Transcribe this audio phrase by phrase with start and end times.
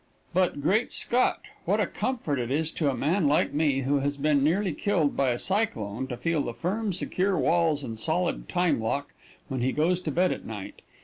[0.33, 1.41] But, great Scott!
[1.65, 5.15] what a comfort it is to a man like me, who has been nearly killed
[5.15, 9.13] by a cyclone, to feel the firm, secure walls and solid time lock
[9.47, 10.81] when he goes to bed at night!